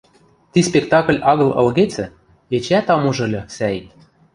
[0.51, 2.05] Ти спектакль агыл ылгецӹ,
[2.55, 3.77] эчеӓт ам уж ыльы, сӓй.